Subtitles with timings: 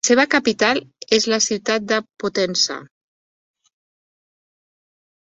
[0.03, 0.79] La seva capital
[1.17, 2.81] és la ciutat de Potenza.